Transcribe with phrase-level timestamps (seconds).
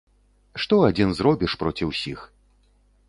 [0.63, 2.19] Што адзін зробіш проці ўсіх?